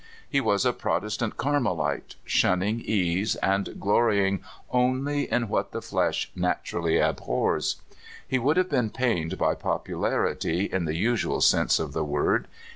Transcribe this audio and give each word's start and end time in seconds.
He 0.27 0.41
was 0.41 0.65
a 0.65 0.73
Protestant 0.73 1.37
Carmelite, 1.37 2.15
shunning 2.25 2.79
ease, 2.83 3.35
and 3.35 3.79
glorying 3.79 4.41
only 4.71 5.31
in 5.31 5.47
what 5.47 5.73
the 5.73 5.79
flesh 5.83 6.31
naturally 6.35 6.97
abhors. 6.97 7.75
He 8.27 8.39
would 8.39 8.57
have 8.57 8.71
been 8.71 8.89
pained 8.89 9.37
by 9.37 9.53
popularity, 9.53 10.63
in 10.65 10.85
the 10.85 10.95
usual 10.95 11.39
sense 11.39 11.77
of 11.77 11.93
the 11.93 12.03
word. 12.03 12.47